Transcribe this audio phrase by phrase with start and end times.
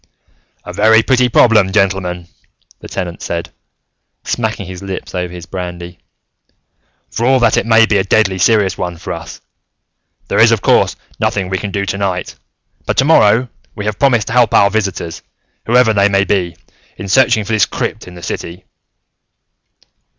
[0.65, 2.27] "A very pretty problem, gentlemen,"
[2.79, 3.51] the Tenant said,
[4.23, 5.99] smacking his lips over his brandy,
[7.11, 9.41] "for all that it may be a deadly serious one for us.
[10.27, 12.33] There is, of course, nothing we can do tonight.
[12.87, 15.21] But, tomorrow, we have promised to help our visitors,
[15.67, 16.57] whoever they may be,
[16.97, 18.65] in searching for this crypt in the city.